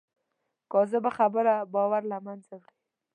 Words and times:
کاذبه 0.71 1.09
خبره 1.17 1.53
باور 1.73 2.01
له 2.11 2.17
منځه 2.25 2.53
وړي 2.59 2.75